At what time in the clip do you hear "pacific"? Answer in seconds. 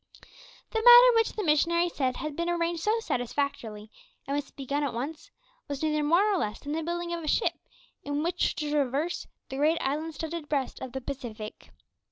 11.01-11.69